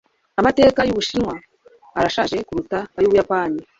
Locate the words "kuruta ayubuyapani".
2.47-3.59